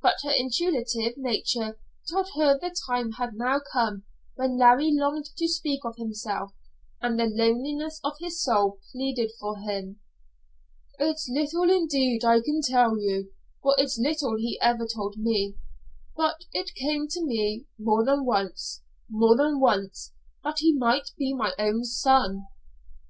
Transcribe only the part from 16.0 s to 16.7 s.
but